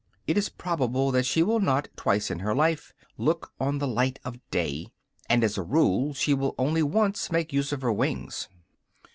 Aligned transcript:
It 0.25 0.35
is 0.35 0.49
probable 0.49 1.11
that 1.11 1.27
she 1.27 1.43
will 1.43 1.59
not, 1.59 1.87
twice 1.95 2.31
in 2.31 2.39
her 2.39 2.55
life, 2.55 2.91
look 3.19 3.51
on 3.59 3.77
the 3.77 3.87
light 3.87 4.17
of 4.25 4.39
day; 4.49 4.87
and 5.29 5.43
as 5.43 5.59
a 5.59 5.61
rule 5.61 6.15
she 6.15 6.33
will 6.33 6.55
only 6.57 6.81
once 6.81 7.31
make 7.31 7.53
use 7.53 7.71
of 7.71 7.83
her 7.83 7.93
wings. 7.93 8.49